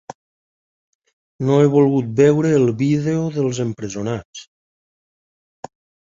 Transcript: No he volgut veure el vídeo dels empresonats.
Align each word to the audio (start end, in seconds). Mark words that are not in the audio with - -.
No 1.49 1.57
he 1.63 1.67
volgut 1.73 2.07
veure 2.19 2.53
el 2.59 2.65
vídeo 2.79 3.27
dels 3.35 3.59
empresonats. 3.65 4.41